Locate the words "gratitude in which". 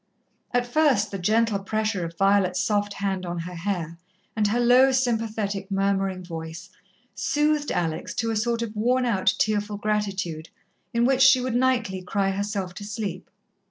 9.77-11.21